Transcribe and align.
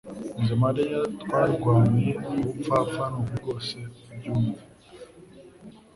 Jye 0.43 0.43
na 0.47 0.57
mariya 0.63 0.99
twarwanye 1.21 2.07
ubupfapfa 2.31 3.03
nukuri 3.11 3.35
rwose 3.41 3.75
byumve 4.17 4.63